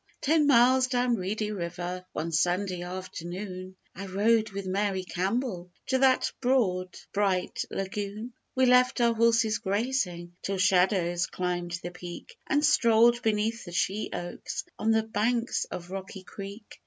Ten 0.19 0.47
miles 0.47 0.87
down 0.87 1.15
Reedy 1.15 1.51
River 1.51 2.03
One 2.13 2.31
Sunday 2.31 2.81
afternoon, 2.81 3.75
I 3.93 4.07
rode 4.07 4.49
with 4.49 4.65
Mary 4.65 5.03
Campbell 5.03 5.69
To 5.89 5.99
that 5.99 6.31
broad 6.41 6.97
bright 7.13 7.63
lagoon; 7.69 8.33
We 8.55 8.65
left 8.65 8.99
our 8.99 9.13
horses 9.13 9.59
grazing 9.59 10.35
Till 10.41 10.57
shadows 10.57 11.27
climbed 11.27 11.79
the 11.83 11.91
peak, 11.91 12.35
And 12.47 12.65
strolled 12.65 13.21
beneath 13.21 13.65
the 13.65 13.71
sheoaks 13.71 14.63
On 14.79 14.89
the 14.89 15.03
banks 15.03 15.65
of 15.65 15.91
Rocky 15.91 16.23
Creek. 16.23 16.79